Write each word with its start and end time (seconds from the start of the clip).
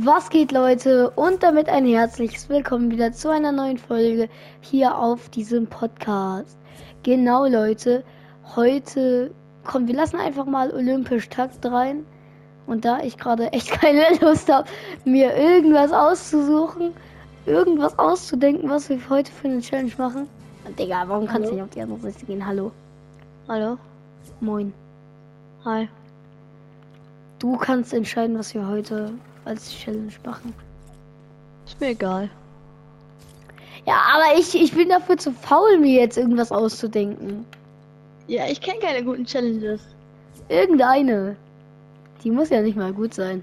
Was 0.00 0.30
geht 0.30 0.52
Leute 0.52 1.10
und 1.10 1.42
damit 1.42 1.68
ein 1.68 1.84
herzliches 1.84 2.48
Willkommen 2.48 2.92
wieder 2.92 3.12
zu 3.12 3.30
einer 3.30 3.50
neuen 3.50 3.78
Folge 3.78 4.28
hier 4.60 4.96
auf 4.96 5.28
diesem 5.28 5.66
Podcast. 5.66 6.56
Genau 7.02 7.46
Leute, 7.46 8.04
heute 8.54 9.32
kommen 9.64 9.88
wir 9.88 9.96
lassen 9.96 10.20
einfach 10.20 10.46
mal 10.46 10.70
Olympisch 10.70 11.28
Takt 11.30 11.66
rein 11.66 12.06
und 12.68 12.84
da 12.84 13.00
ich 13.00 13.18
gerade 13.18 13.52
echt 13.52 13.72
keine 13.80 14.04
Lust 14.20 14.48
habe, 14.48 14.68
mir 15.04 15.36
irgendwas 15.36 15.90
auszusuchen, 15.90 16.92
irgendwas 17.44 17.98
auszudenken, 17.98 18.70
was 18.70 18.88
wir 18.88 19.00
heute 19.10 19.32
für 19.32 19.48
eine 19.48 19.62
Challenge 19.62 19.90
machen. 19.98 20.28
Digga, 20.78 21.08
warum 21.08 21.26
kannst 21.26 21.50
du 21.50 21.54
nicht 21.54 21.64
auf 21.64 21.70
die 21.70 21.82
andere 21.82 21.98
Seite 21.98 22.24
gehen? 22.24 22.46
Hallo. 22.46 22.70
Hallo. 23.48 23.78
Moin. 24.38 24.72
Hi. 25.64 25.88
Du 27.40 27.56
kannst 27.56 27.92
entscheiden, 27.92 28.38
was 28.38 28.54
wir 28.54 28.68
heute 28.68 29.10
als 29.48 29.74
Challenge 29.74 30.12
machen. 30.24 30.54
Ist 31.66 31.80
mir 31.80 31.88
egal. 31.88 32.30
Ja, 33.86 34.02
aber 34.14 34.38
ich, 34.38 34.54
ich 34.54 34.72
bin 34.72 34.90
dafür 34.90 35.16
zu 35.16 35.32
faul, 35.32 35.78
mir 35.78 36.00
jetzt 36.00 36.18
irgendwas 36.18 36.52
auszudenken. 36.52 37.46
Ja, 38.26 38.46
ich 38.46 38.60
kenne 38.60 38.80
keine 38.80 39.02
guten 39.02 39.24
Challenges. 39.24 39.80
Irgendeine. 40.48 41.36
Die 42.22 42.30
muss 42.30 42.50
ja 42.50 42.60
nicht 42.60 42.76
mal 42.76 42.92
gut 42.92 43.14
sein. 43.14 43.42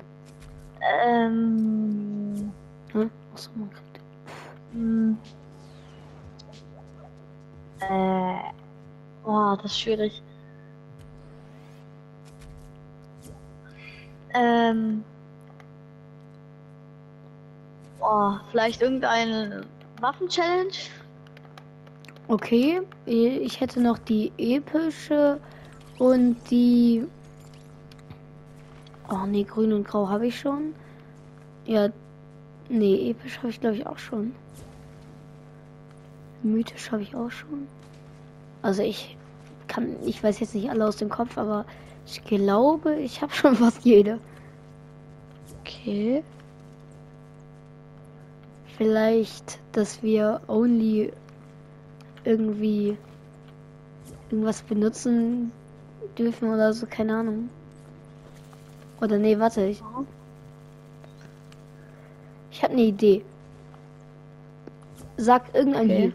Ähm. 1.04 2.52
Hm? 2.91 3.10
Achso, 3.34 3.49
man 3.55 3.70
kriegt. 3.72 3.99
Hm. 4.74 5.18
Äh. 7.80 8.54
Boah, 9.24 9.58
das 9.62 9.72
ist 9.72 9.80
schwierig. 9.80 10.22
Ähm. 14.35 15.04
Boah, 18.05 18.40
vielleicht 18.52 18.84
irgendeine 18.84 19.64
Waffen-Challenge? 20.00 20.77
Okay, 22.27 22.82
ich 23.07 23.60
hätte 23.60 23.82
noch 23.82 23.98
die 23.98 24.32
epische 24.38 25.40
und 25.98 26.38
die. 26.52 27.04
Oh 29.10 29.26
nee, 29.26 29.41
grün 29.41 29.74
und 29.74 29.88
grau 29.88 30.07
habe 30.07 30.27
ich 30.27 30.40
schon. 30.40 30.76
Ja, 31.65 31.90
nee, 32.70 33.10
episch 33.10 33.40
habe 33.40 33.49
ich 33.49 33.60
glaube 33.60 33.77
ich 33.77 33.88
auch 33.88 33.98
schon. 33.98 34.35
Mythisch 36.43 36.91
habe 36.91 37.02
ich 37.02 37.15
auch 37.15 37.32
schon. 37.32 37.68
Also 38.62 38.84
ich 38.84 39.18
kann, 39.68 39.96
ich 40.05 40.24
weiß 40.24 40.41
jetzt 40.41 40.54
nicht 40.54 40.70
alle 40.70 40.85
aus 40.85 40.98
dem 40.98 41.10
Kopf, 41.10 41.40
aber 41.40 41.65
ich 42.05 42.24
glaube, 42.24 42.98
ich 42.98 43.24
habe 43.24 43.34
schon 43.34 43.55
fast 43.55 43.84
jede. 43.84 44.20
Okay. 45.62 46.24
Vielleicht, 48.77 49.59
dass 49.71 50.04
wir 50.04 50.41
only 50.48 51.12
irgendwie 52.26 52.98
irgendwas 54.29 54.62
benutzen 54.63 55.51
dürfen 56.18 56.54
oder 56.54 56.73
so, 56.73 56.85
keine 56.85 57.15
Ahnung. 57.15 57.49
Oder 59.01 59.18
nee, 59.18 59.37
warte, 59.40 59.65
ich. 59.65 59.81
Ich 62.51 62.63
habe 62.63 62.73
eine 62.73 62.84
Idee. 62.84 63.23
Sag 65.18 65.53
irgendein 65.53 65.85
Okay. 65.85 65.97
Heal. 65.97 66.13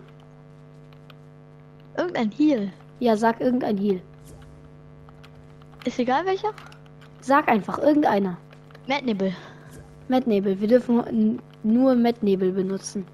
Irgendein 1.96 2.30
Heal. 2.30 2.72
Ja, 2.98 3.16
sag 3.16 3.40
irgendein 3.40 3.78
Heal. 3.78 4.00
Ist 5.84 5.98
egal 5.98 6.26
welcher? 6.26 6.52
Sag 7.22 7.48
einfach 7.48 7.78
irgendeiner. 7.78 8.36
Mad 8.86 9.04
Nibble. 9.04 9.34
Mettnebel. 10.08 10.60
Wir 10.60 10.68
dürfen 10.68 11.40
nur 11.62 11.94
Mettnebel 11.94 12.52
benutzen. 12.52 13.06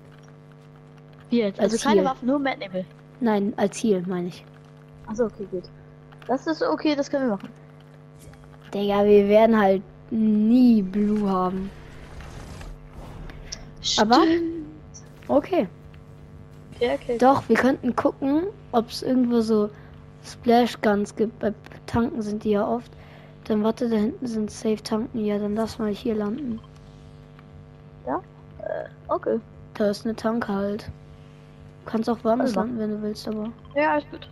Wie 1.30 1.38
jetzt? 1.40 1.58
Also 1.60 1.74
Als 1.74 1.82
keine 1.82 2.00
Heal. 2.02 2.10
Waffen, 2.10 2.26
nur 2.28 2.38
Mad 2.38 2.58
Nibble. 2.58 2.84
Nein, 3.20 3.52
als 3.56 3.82
Heal 3.82 4.02
meine 4.06 4.28
ich. 4.28 4.44
Achso, 5.06 5.24
okay, 5.26 5.46
gut. 5.50 5.64
Das 6.26 6.46
ist 6.46 6.62
okay, 6.62 6.94
das 6.96 7.10
können 7.10 7.26
wir 7.28 7.36
machen. 7.36 7.48
Digga, 8.74 9.04
wir 9.04 9.28
werden 9.28 9.58
halt 9.58 9.82
nie 10.10 10.82
Blue 10.82 11.28
haben. 11.28 11.70
Aber- 13.98 14.24
Okay. 15.28 15.66
Okay, 16.76 16.94
okay. 16.94 17.18
Doch, 17.18 17.48
wir 17.48 17.56
könnten 17.56 17.96
gucken, 17.96 18.44
ob 18.72 18.90
es 18.90 19.02
irgendwo 19.02 19.40
so 19.40 19.70
Splash 20.24 20.80
Guns 20.82 21.14
gibt. 21.16 21.38
Bei 21.38 21.52
Tanken 21.86 22.20
sind 22.22 22.44
die 22.44 22.50
ja 22.50 22.66
oft. 22.66 22.90
Dann 23.44 23.64
warte, 23.64 23.88
da 23.88 23.96
hinten 23.96 24.26
sind 24.26 24.50
Safe 24.50 24.76
Tanken. 24.82 25.24
Ja, 25.24 25.38
dann 25.38 25.54
lass 25.54 25.78
mal 25.78 25.90
hier 25.92 26.14
landen. 26.14 26.60
Okay. 29.08 29.40
Da 29.74 29.90
ist 29.90 30.04
eine 30.04 30.16
Tanke 30.16 30.52
halt. 30.52 30.90
Du 31.84 31.90
kannst 31.90 32.10
auch 32.10 32.18
woanders 32.24 32.48
Also. 32.48 32.60
landen, 32.60 32.78
wenn 32.78 32.90
du 32.90 33.02
willst, 33.02 33.28
aber 33.28 33.50
Ja, 33.74 33.92
alles 33.92 34.04
gut. 34.10 34.28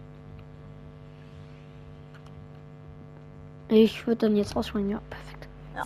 ich 3.69 4.07
würde 4.07 4.27
dann 4.27 4.37
jetzt 4.37 4.55
rausspringen. 4.55 4.91
Ja, 4.91 5.01
perfekt. 5.11 5.49
Ja. 5.75 5.83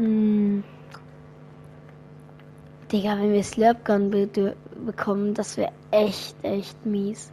Mm. 0.00 0.64
Digga, 2.90 3.18
wenn 3.18 3.32
wir 3.32 3.42
Slurp 3.42 3.84
Gun 3.84 4.10
be 4.10 4.54
bekommen, 4.84 5.34
das 5.34 5.56
wäre 5.56 5.72
echt, 5.90 6.36
echt 6.42 6.84
mies. 6.86 7.30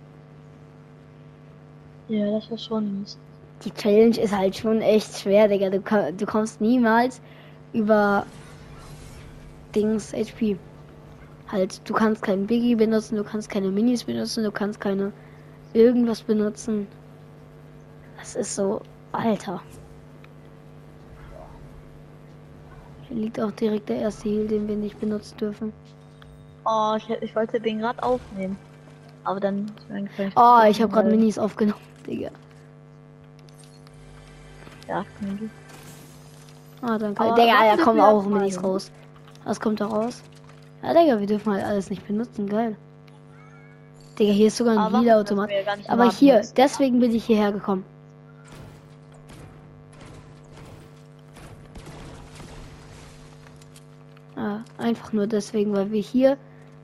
Ja, 2.08 2.32
das 2.32 2.50
war 2.50 2.58
schon 2.58 3.00
mies. 3.00 3.18
Die 3.64 3.72
Challenge 3.72 4.18
ist 4.20 4.36
halt 4.36 4.58
schon 4.58 4.82
echt 4.82 5.20
schwer, 5.20 5.48
Digga. 5.48 5.70
Du, 5.70 5.80
du 5.80 6.26
kommst 6.26 6.60
niemals 6.60 7.22
über 7.72 8.26
Dings 9.76 10.14
HP. 10.14 10.58
Halt, 11.52 11.88
du 11.88 11.94
kannst 11.94 12.22
keinen 12.24 12.48
Biggie 12.48 12.76
benutzen, 12.76 13.16
du 13.16 13.24
kannst 13.24 13.50
keine 13.50 13.70
Minis 13.70 14.06
benutzen, 14.06 14.44
du 14.44 14.52
kannst 14.52 14.80
keine 14.80 15.12
irgendwas 15.74 16.22
benutzen. 16.22 16.88
Das 18.18 18.36
ist 18.36 18.56
so, 18.56 18.82
Alter. 19.12 19.62
Hier 23.08 23.18
liegt 23.18 23.40
auch 23.40 23.52
direkt 23.52 23.90
der 23.90 23.98
erste 23.98 24.30
Heal, 24.30 24.48
den 24.48 24.68
wir 24.68 24.76
nicht 24.76 25.00
benutzen 25.00 25.38
dürfen. 25.38 25.74
Oh, 26.66 26.96
ich, 26.98 27.10
ich 27.22 27.36
wollte 27.36 27.60
den 27.60 27.80
gerade 27.80 28.02
aufnehmen. 28.02 28.58
Aber 29.26 29.40
dann 29.40 29.72
Oh, 30.36 30.60
ich 30.70 30.82
habe 30.82 30.92
gerade 30.92 31.10
Minis 31.10 31.38
aufgenommen, 31.38 31.82
Digga. 32.08 32.30
Ja, 34.88 35.06
wir. 35.20 35.50
Ah, 36.82 36.98
danke. 36.98 37.22
Aber 37.22 37.36
Digga, 37.36 37.76
da 37.76 37.84
kommen 37.84 38.00
auch 38.00 38.26
Minis 38.26 38.62
raus. 38.62 38.92
Was 39.46 39.60
kommt 39.60 39.82
da 39.82 39.88
raus? 39.88 40.22
Ja, 40.82 40.94
Digga, 40.94 41.20
wir 41.20 41.28
dürfen 41.28 41.54
halt 41.54 41.64
alles 41.64 41.90
nicht 41.90 42.06
benutzen. 42.08 42.48
Geil. 42.48 42.76
Digga, 44.20 44.32
hier 44.32 44.48
ist 44.48 44.58
sogar 44.58 44.74
ein 44.78 44.80
nicht 45.78 45.90
Aber 45.90 46.12
hier, 46.12 46.38
das- 46.38 46.54
deswegen 46.54 47.00
bin 47.00 47.14
ich 47.16 47.26
hierher 47.26 47.52
gekommen. 47.52 47.84
Ah, 54.36 54.60
einfach 54.78 55.14
nur 55.14 55.28
deswegen, 55.28 55.74
weil 55.74 55.92
wir 55.92 56.02
hier 56.02 56.38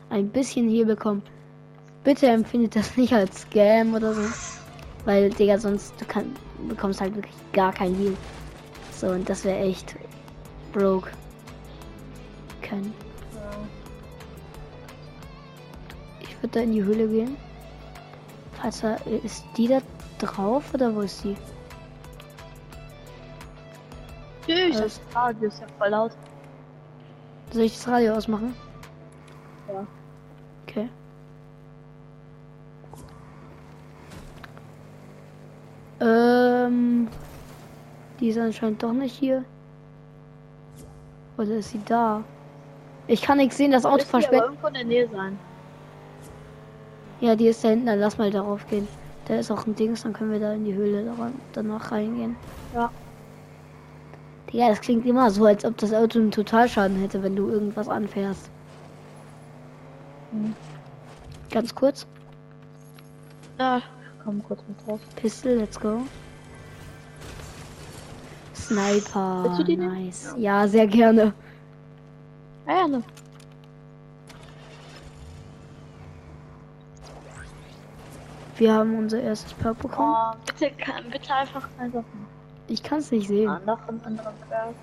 ein 0.09 0.30
bisschen 0.30 0.69
Heal 0.69 0.86
bekommen. 0.86 1.24
Bitte 2.03 2.28
empfindet 2.28 2.75
das 2.75 2.96
nicht 2.98 3.14
als 3.14 3.42
Scam 3.42 3.94
oder 3.94 4.14
so. 4.14 4.22
Weil, 5.06 5.30
Digga, 5.30 5.58
sonst 5.58 5.94
du 6.00 6.06
kann, 6.06 6.25
bekommst 6.68 7.02
halt 7.02 7.16
wirklich 7.16 7.36
gar 7.53 7.72
kein 7.74 7.96
Heal. 7.96 8.16
So, 8.96 9.08
und 9.08 9.28
das 9.30 9.44
wäre 9.46 9.59
echt 9.59 9.96
broke. 10.74 11.09
Können. 12.69 12.94
Ich 16.22 16.35
würde 16.38 16.47
da 16.50 16.59
in 16.62 16.72
die 16.74 16.84
Höhle 16.84 17.07
gehen. 17.07 17.35
Falls 18.53 18.81
da, 18.81 18.96
ist 19.24 19.44
die 19.57 19.68
da 19.68 19.80
drauf 20.19 20.74
oder 20.74 20.94
wo 20.94 21.02
ist 21.02 21.24
die? 21.24 21.35
Tschüss, 24.46 24.75
Also- 24.75 24.84
das 24.84 25.16
Radio 25.16 25.47
ist 25.47 25.59
ja 25.62 25.68
voll 25.78 25.90
laut. 25.90 26.12
Soll 27.51 27.63
ich 27.63 27.74
das 27.75 27.88
Radio 27.88 28.13
ausmachen? 28.13 28.54
Ja. 29.68 29.86
Okay. 30.68 30.89
Ähm, 36.00 37.07
die 38.19 38.30
ist 38.30 38.38
anscheinend 38.38 38.81
doch 38.83 38.94
nicht 38.94 39.15
hier. 39.15 39.44
Oder 41.38 41.56
ist 41.56 41.72
sie 41.72 41.81
da? 41.86 42.24
Ich 43.10 43.24
kann 43.24 43.38
nichts 43.38 43.58
sehen, 43.58 43.72
das 43.72 43.86
Auto 43.86 44.06
versperrt. 44.06 44.44
irgendwo 44.44 44.68
in 44.68 44.74
der 44.76 44.86
Nähe 44.86 45.10
sein. 45.10 45.40
Ja, 47.22 47.36
die 47.36 47.48
ist 47.48 47.64
da 47.64 47.70
hinten, 47.70 47.88
dann 47.88 48.00
lass 48.00 48.20
mal 48.20 48.30
darauf 48.30 48.68
gehen. 48.70 48.88
Da 49.26 49.36
ist 49.36 49.50
auch 49.50 49.66
ein 49.66 49.76
Dings, 49.76 50.04
dann 50.04 50.14
können 50.14 50.32
wir 50.32 50.40
da 50.40 50.54
in 50.54 50.64
die 50.64 50.76
Höhle 50.76 51.12
danach 51.54 51.92
reingehen. 51.92 52.36
Ja. 52.76 52.92
Ja, 54.52 54.70
das 54.70 54.82
klingt 54.82 55.08
immer 55.08 55.32
so, 55.32 55.46
als 55.46 55.66
ob 55.66 55.76
das 55.78 55.92
Auto 55.92 56.20
einen 56.20 56.30
Totalschaden 56.30 56.98
hätte, 56.98 57.24
wenn 57.24 57.36
du 57.36 57.50
irgendwas 57.50 57.90
anfährst. 57.90 58.52
Hm. 60.32 60.54
Ganz 61.50 61.74
kurz. 61.74 62.06
Ja, 63.58 63.82
komm 64.24 64.44
kurz 64.44 64.62
mit 64.68 64.86
drauf. 64.86 65.00
Pistol, 65.16 65.54
let's 65.54 65.80
go. 65.80 66.04
Sniper, 68.54 69.58
nice. 69.68 70.36
Ja. 70.38 70.62
ja, 70.62 70.68
sehr 70.68 70.86
gerne. 70.86 71.34
Ah 72.69 72.74
perna. 72.74 72.98
Ne. 72.98 73.04
Wir 78.57 78.74
haben 78.74 78.95
unser 78.98 79.21
erstes 79.21 79.54
Perk 79.54 79.80
bekommen. 79.80 80.16
Oh, 80.16 80.36
bitte, 80.45 80.71
kann, 80.75 81.10
bitte 81.10 81.33
einfach 81.33 81.68
also, 81.80 82.04
Ich 82.68 82.83
kann 82.83 83.00
es 83.00 83.10
nicht 83.10 83.27
sehen. 83.27 83.50
Ah, 83.50 83.60
noch 83.66 83.80
ein 83.88 84.00
anderer 84.04 84.33
Perk. 84.50 84.75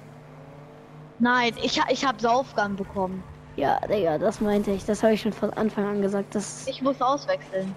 Nein, 1.19 1.53
ich, 1.63 1.81
ich 1.91 2.05
habe 2.05 2.21
Saufgang 2.21 2.75
bekommen. 2.75 3.23
Ja, 3.55 3.79
Digga, 3.87 4.19
das 4.19 4.41
meinte 4.41 4.73
ich. 4.73 4.85
Das 4.85 5.03
habe 5.03 5.13
ich 5.13 5.21
schon 5.21 5.33
von 5.33 5.53
Anfang 5.53 5.85
an 5.85 6.03
gesagt. 6.03 6.35
Das 6.35 6.67
ich 6.67 6.83
muss 6.83 7.01
auswechseln. 7.01 7.77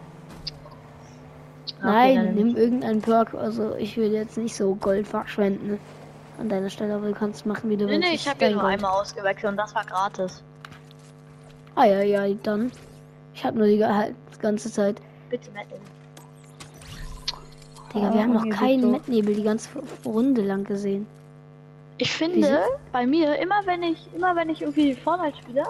Nein, 1.81 2.17
okay, 2.17 2.31
nimm 2.33 2.55
irgendeinen 2.55 3.01
Perk. 3.01 3.35
Also 3.35 3.75
ich 3.75 3.95
will 3.95 4.11
jetzt 4.11 4.37
nicht 4.37 4.55
so 4.55 4.73
Gold 4.75 5.07
verschwenden 5.07 5.79
an 6.39 6.49
deiner 6.49 6.69
Stelle, 6.69 6.95
aber 6.95 7.07
du 7.07 7.13
kannst 7.13 7.45
machen, 7.45 7.69
wie 7.69 7.77
du 7.77 7.85
nee, 7.85 7.91
willst. 7.91 8.07
Nee, 8.07 8.15
ich 8.15 8.27
habe 8.27 8.45
ja 8.45 8.51
nur 8.51 8.61
Gott. 8.61 8.71
einmal 8.71 8.91
ausgewechselt 8.91 9.51
und 9.51 9.57
das 9.57 9.75
war 9.75 9.83
gratis. 9.85 10.43
Ah 11.75 11.85
ja, 11.85 12.01
ja, 12.01 12.33
dann. 12.43 12.71
Ich 13.33 13.43
habe 13.45 13.57
nur 13.57 13.87
halt, 13.87 14.15
die 14.35 14.39
ganze 14.39 14.71
Zeit. 14.71 14.99
Bitte 15.29 15.49
Mettnebel. 15.51 15.79
Digga, 17.93 18.09
oh, 18.09 18.13
wir 18.13 18.21
haben 18.21 18.33
noch 18.33 18.49
keinen 18.49 18.91
Mettnebel 18.91 19.35
die 19.35 19.43
ganze 19.43 19.69
Runde 20.05 20.41
lang 20.41 20.63
gesehen. 20.63 21.07
Ich 21.97 22.11
finde, 22.11 22.61
bei 22.91 23.05
mir, 23.05 23.37
immer 23.39 23.61
wenn 23.65 23.83
ich, 23.83 24.07
immer 24.15 24.35
wenn 24.35 24.49
ich 24.49 24.61
irgendwie 24.61 24.95
Fortnite 24.95 25.37
spiele, 25.37 25.63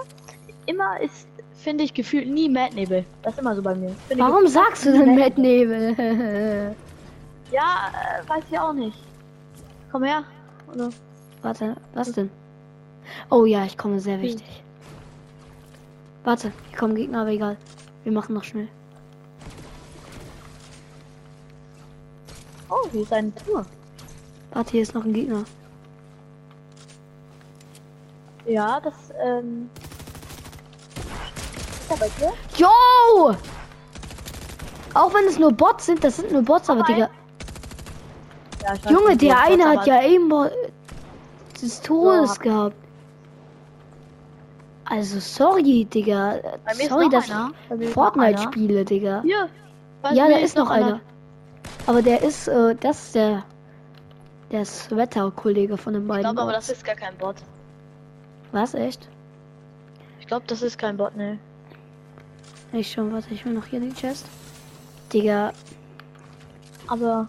immer 0.67 0.99
ist, 0.99 1.27
finde 1.55 1.83
ich 1.83 1.93
gefühlt 1.93 2.27
nie 2.29 2.49
Mettnebel. 2.49 3.03
Das 3.23 3.33
ist 3.33 3.39
immer 3.39 3.55
so 3.55 3.61
bei 3.61 3.73
mir. 3.73 3.95
Warum 4.15 4.47
sagst 4.47 4.85
du 4.85 4.91
denn 4.91 5.15
Mettnebel? 5.15 5.95
ja, 7.51 7.91
äh, 7.93 8.29
weiß 8.29 8.43
ich 8.49 8.59
auch 8.59 8.73
nicht. 8.73 8.97
Komm 9.91 10.03
her. 10.03 10.23
Oder? 10.73 10.89
Warte, 11.41 11.75
was 11.93 12.11
denn? 12.11 12.29
Oh 13.29 13.45
ja, 13.45 13.65
ich 13.65 13.77
komme, 13.77 13.99
sehr 13.99 14.15
hm. 14.15 14.21
wichtig. 14.23 14.63
Warte, 16.23 16.51
hier 16.69 16.77
kommen 16.77 16.95
Gegner, 16.95 17.21
aber 17.21 17.31
egal. 17.31 17.57
Wir 18.03 18.11
machen 18.11 18.33
noch 18.35 18.43
schnell. 18.43 18.67
Oh, 22.69 22.87
hier 22.91 23.01
ist 23.01 23.13
eine 23.13 23.33
Tür. 23.33 23.65
Warte, 24.51 24.71
hier 24.71 24.81
ist 24.81 24.93
noch 24.93 25.05
ein 25.05 25.13
Gegner. 25.13 25.43
Ja, 28.45 28.79
das, 28.79 28.93
ähm. 29.23 29.69
Yo! 32.55 33.35
Auch 34.93 35.13
wenn 35.13 35.25
es 35.25 35.39
nur 35.39 35.51
Bots 35.51 35.85
sind, 35.85 36.03
das 36.03 36.17
sind 36.17 36.31
nur 36.31 36.41
Bots, 36.41 36.69
aber 36.69 36.83
Digga. 36.83 37.09
Ja, 38.63 38.91
Junge, 38.91 39.17
der 39.17 39.43
eine 39.43 39.65
hat 39.69 39.87
ja 39.87 40.03
eben 40.03 40.29
des 41.61 41.81
Todes 41.81 42.35
so. 42.35 42.41
gehabt. 42.41 42.75
Also 44.85 45.19
sorry, 45.19 45.85
Digga. 45.85 46.39
Sorry, 46.87 47.09
dass 47.09 47.29
ich 47.79 47.89
Fortnite 47.89 48.41
spiele, 48.41 48.83
Digga. 48.83 49.21
Hier. 49.21 49.49
Ja, 50.13 50.27
da 50.27 50.37
ist, 50.37 50.55
noch 50.55 50.69
einer. 50.69 50.85
einer. 50.85 51.01
Aber 51.85 52.01
der 52.01 52.23
ist, 52.23 52.47
äh, 52.47 52.75
das 52.75 53.05
ist 53.05 53.15
der, 53.15 53.43
der 54.51 54.65
Sweater-Kollege 54.65 55.77
von 55.77 55.93
den 55.93 56.07
beiden. 56.07 56.21
Ich 56.21 56.27
glaube 56.27 56.41
aber, 56.41 56.53
das 56.53 56.69
ist 56.69 56.83
gar 56.83 56.95
kein 56.95 57.15
Bot. 57.17 57.35
Was, 58.51 58.73
echt? 58.73 59.07
Ich 60.19 60.27
glaube, 60.27 60.45
das 60.47 60.61
ist 60.61 60.77
kein 60.77 60.97
Bot, 60.97 61.15
ne. 61.15 61.37
Ich 62.71 62.91
schon, 62.91 63.11
warte, 63.11 63.33
ich 63.33 63.45
will 63.45 63.53
noch 63.53 63.65
hier 63.65 63.79
den 63.79 63.93
Chest. 63.93 64.25
Digga. 65.13 65.53
Aber 66.87 67.27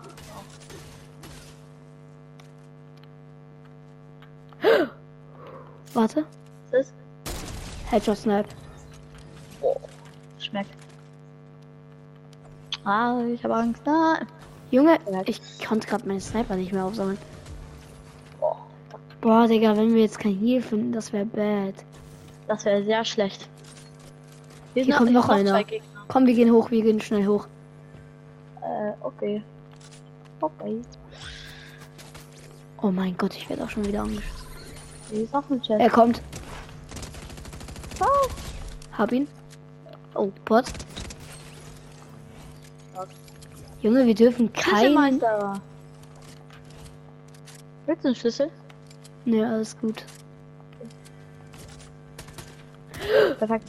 Warte. 5.94 6.24
Was 6.70 6.80
ist? 6.80 6.94
Headshot 7.90 8.16
Snipe. 8.16 8.48
Oh, 9.62 9.76
schmeckt. 10.38 10.70
Ah, 12.84 13.20
ich 13.32 13.42
habe 13.44 13.54
Angst. 13.54 13.82
Ah. 13.86 14.20
Junge, 14.70 14.98
ich 15.26 15.40
konnte 15.66 15.88
gerade 15.88 16.06
meinen 16.06 16.20
Sniper 16.20 16.54
nicht 16.54 16.72
mehr 16.72 16.84
aufsammeln. 16.84 17.18
Boah, 19.20 19.46
Digga, 19.46 19.76
wenn 19.76 19.92
wir 19.94 20.02
jetzt 20.02 20.18
kein 20.18 20.38
Heal 20.38 20.62
finden, 20.62 20.92
das 20.92 21.12
wäre 21.12 21.26
bad. 21.26 21.74
Das 22.46 22.64
wäre 22.64 22.82
sehr 22.84 23.04
schlecht. 23.04 23.48
Wir 24.74 24.84
Hier 24.84 24.94
kommt 24.94 25.12
noch 25.12 25.28
einer. 25.28 25.62
Komm, 26.08 26.26
wir 26.26 26.34
gehen 26.34 26.50
hoch, 26.52 26.70
wir 26.70 26.82
gehen 26.82 27.00
schnell 27.00 27.26
hoch. 27.26 27.46
Äh, 28.62 28.92
okay. 29.02 29.42
Okay. 30.40 30.80
Oh 32.80 32.90
mein 32.90 33.16
Gott, 33.16 33.36
ich 33.36 33.48
werde 33.50 33.64
auch 33.64 33.70
schon 33.70 33.84
wieder 33.84 34.02
angeschaut. 34.02 34.39
Ist 35.12 35.34
auch 35.34 35.48
ein 35.50 35.60
Chat. 35.60 35.80
Er 35.80 35.90
kommt. 35.90 36.22
Oh. 38.00 38.28
Hab 38.96 39.12
ihn. 39.12 39.26
Oh, 40.14 40.30
Bot. 40.44 40.64
Okay. 42.94 43.06
Junge, 43.82 44.06
wir 44.06 44.14
dürfen 44.14 44.52
keinen. 44.52 45.20
Willst 47.86 48.04
du 48.04 48.08
einen 48.08 48.14
Schlüssel? 48.14 48.50
Ne, 49.24 49.46
alles 49.46 49.78
gut. 49.78 50.04
Perfekt. 53.38 53.68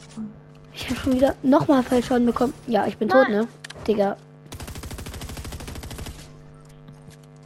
Ich 0.72 0.88
habe 0.88 0.96
schon 0.96 1.12
wieder 1.14 1.34
nochmal 1.42 1.82
Fallschaden 1.82 2.26
bekommen. 2.26 2.54
Ja, 2.66 2.86
ich 2.86 2.96
bin 2.96 3.08
Nein. 3.08 3.26
tot, 3.26 3.34
ne? 3.34 3.48
Digga. 3.86 4.16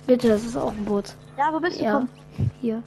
Bitte, 0.06 0.28
das 0.28 0.44
ist 0.44 0.56
auch 0.56 0.70
ein 0.72 0.84
Boot. 0.84 1.14
Ja, 1.36 1.52
wo 1.52 1.60
bist 1.60 1.80
du? 1.80 1.84
Ja. 1.84 1.92
Komm. 1.92 2.08
Hier. 2.60 2.82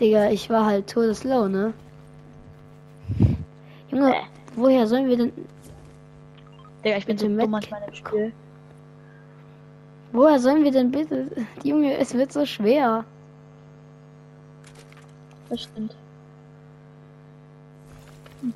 Digga, 0.00 0.30
ich 0.30 0.48
war 0.48 0.64
halt 0.64 0.88
todeslow, 0.88 1.46
ne? 1.46 1.74
Junge, 3.90 4.14
woher 4.56 4.86
sollen 4.86 5.08
wir 5.08 5.16
denn. 5.18 5.32
Digga, 6.82 6.96
ich 6.96 7.06
bin 7.06 7.18
so 7.18 7.28
dumm 7.28 7.50
manchmal 7.50 7.82
im 7.86 7.94
Spiel. 7.94 8.32
Woher 10.12 10.40
sollen 10.40 10.64
wir 10.64 10.72
denn 10.72 10.90
bitte. 10.90 11.30
Junge, 11.62 11.98
es 11.98 12.14
wird 12.14 12.32
so 12.32 12.46
schwer. 12.46 13.04
Das 15.50 15.62
stimmt. 15.62 15.94
Hm. 18.40 18.54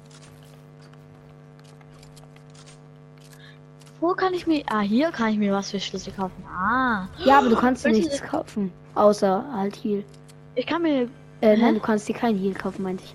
Wo 4.00 4.14
kann 4.14 4.32
ich 4.32 4.46
mir. 4.46 4.64
Ah, 4.70 4.80
hier 4.80 5.10
kann 5.10 5.32
ich 5.32 5.38
mir 5.38 5.52
was 5.52 5.70
für 5.70 5.80
Schlüssel 5.80 6.12
kaufen. 6.12 6.42
Ah. 6.48 7.06
Ja, 7.24 7.38
aber 7.38 7.50
du 7.50 7.56
kannst 7.56 7.84
oh, 7.84 7.90
nichts 7.90 8.22
kaufen. 8.22 8.72
Außer 8.94 9.44
halt 9.52 9.76
hier. 9.76 10.02
Ich 10.54 10.66
kann 10.66 10.82
mir 10.82 11.08
äh, 11.44 11.58
nein, 11.58 11.74
du 11.74 11.80
kannst 11.80 12.08
dir 12.08 12.14
kein 12.14 12.38
Heal 12.38 12.54
kaufen, 12.54 12.82
meinte 12.82 13.04
ich. 13.04 13.14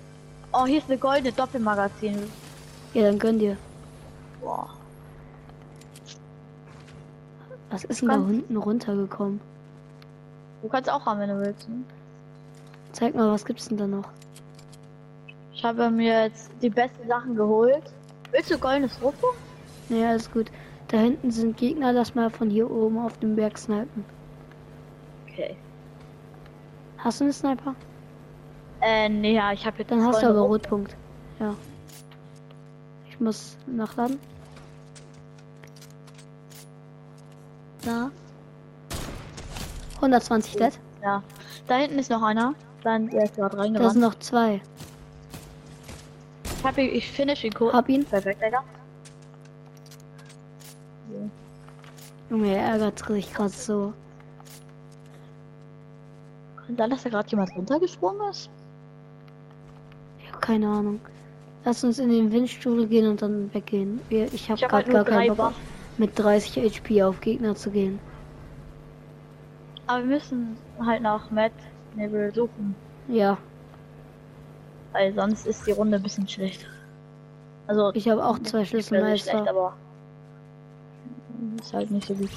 Oh, 0.52 0.64
hier 0.64 0.78
ist 0.78 0.88
eine 0.88 0.98
goldene 0.98 1.32
Doppelmagazin. 1.32 2.16
Ja, 2.94 3.02
dann 3.02 3.18
gönn 3.18 3.40
dir. 3.40 3.56
Boah. 4.40 4.68
Was 7.70 7.82
ist 7.82 8.02
denn 8.02 8.08
da 8.08 8.14
unten 8.14 8.56
runtergekommen? 8.56 9.40
Du 10.62 10.68
kannst 10.68 10.88
auch 10.88 11.04
haben, 11.04 11.18
wenn 11.18 11.28
du 11.28 11.40
willst. 11.40 11.66
Hm? 11.66 11.84
Zeig 12.92 13.16
mal, 13.16 13.32
was 13.32 13.44
gibt's 13.44 13.66
denn 13.66 13.78
da 13.78 13.88
noch? 13.88 14.08
Ich 15.52 15.64
habe 15.64 15.90
mir 15.90 16.26
jetzt 16.26 16.50
die 16.62 16.70
besten 16.70 17.08
Sachen 17.08 17.34
geholt. 17.34 17.82
Willst 18.30 18.48
du 18.48 18.58
goldenes 18.58 18.96
Rufo? 19.02 19.26
Ja, 19.88 20.14
ist 20.14 20.32
gut. 20.32 20.52
Da 20.86 20.98
hinten 20.98 21.32
sind 21.32 21.56
Gegner, 21.56 21.92
lass 21.92 22.14
mal 22.14 22.30
von 22.30 22.48
hier 22.48 22.70
oben 22.70 22.98
auf 22.98 23.18
dem 23.18 23.34
Berg 23.34 23.58
snipen. 23.58 24.04
Okay. 25.28 25.56
Hast 26.98 27.18
du 27.18 27.24
einen 27.24 27.32
Sniper? 27.32 27.74
Äh, 28.80 29.08
nee, 29.08 29.34
ja, 29.34 29.52
ich 29.52 29.66
habe 29.66 29.78
jetzt. 29.78 29.90
Dann 29.90 30.04
hast 30.04 30.22
du 30.22 30.28
aber 30.28 30.40
Rotpunkt. 30.40 30.96
Ja. 31.38 31.54
Ich 33.08 33.20
muss 33.20 33.56
nachladen. 33.66 34.18
Da. 37.84 38.10
120 39.96 40.56
Dead. 40.56 40.78
Ja. 41.02 41.22
Da 41.66 41.76
hinten 41.76 41.98
ist 41.98 42.10
noch 42.10 42.22
einer. 42.22 42.54
Dann 42.82 43.08
der 43.08 43.24
ist 43.24 43.36
gerade 43.36 43.58
reingerannt. 43.58 43.86
Da 43.86 43.90
sind 43.90 44.00
noch 44.00 44.18
zwei. 44.18 44.62
Ich 46.44 46.64
hab 46.64 46.78
ihn, 46.78 46.94
ich 46.94 47.10
finish 47.10 47.44
ihn 47.44 47.52
kurz. 47.52 47.74
Hab 47.74 47.88
ihn. 47.88 48.04
Perfekt, 48.04 48.42
Alter. 48.42 48.64
Junge, 52.30 52.54
er 52.54 52.72
ärgert 52.72 52.98
sich 53.06 53.32
gerade 53.32 53.50
so. 53.50 53.92
Kann 56.66 56.76
sein, 56.76 56.90
dass 56.90 57.02
da 57.02 57.10
gerade 57.10 57.28
jemand 57.28 57.54
runtergesprungen 57.56 58.30
ist? 58.30 58.48
keine 60.50 60.68
Ahnung. 60.68 61.00
Lass 61.64 61.84
uns 61.84 62.00
in 62.00 62.10
den 62.10 62.32
Windstuhl 62.32 62.88
gehen 62.88 63.08
und 63.08 63.22
dann 63.22 63.54
weggehen. 63.54 64.00
Wir, 64.08 64.32
Ich 64.32 64.50
habe 64.50 64.60
hab 64.62 64.72
halt 64.72 64.90
gar 64.90 65.04
keinen 65.04 65.36
Bock, 65.36 65.52
mit 65.96 66.18
30 66.18 66.56
HP 66.64 67.04
auf 67.04 67.20
Gegner 67.20 67.54
zu 67.54 67.70
gehen. 67.70 68.00
Aber 69.86 70.00
wir 70.00 70.06
müssen 70.06 70.56
halt 70.84 71.02
nach 71.02 71.30
Matt 71.30 71.52
Nebel 71.94 72.34
suchen. 72.34 72.74
Ja. 73.06 73.38
Weil 74.92 75.14
sonst 75.14 75.46
ist 75.46 75.64
die 75.68 75.72
Runde 75.72 75.98
ein 75.98 76.02
bisschen 76.02 76.26
schlecht. 76.26 76.66
Also 77.68 77.92
ich 77.94 78.08
habe 78.08 78.24
auch 78.24 78.40
zwei 78.40 78.64
Schlüsselmeister. 78.64 79.48
Aber 79.48 79.74
ist 81.60 81.72
halt 81.72 81.92
nicht 81.92 82.08
so 82.08 82.14
gut. 82.14 82.30